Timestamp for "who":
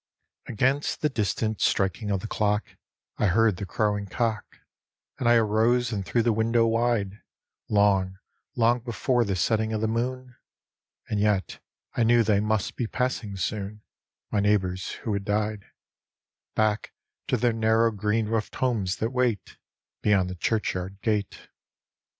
15.05-15.13